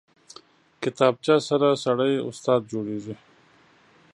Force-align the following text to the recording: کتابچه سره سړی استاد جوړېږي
کتابچه 0.81 1.35
سره 1.49 1.67
سړی 1.83 2.13
استاد 2.29 2.61
جوړېږي 2.71 3.15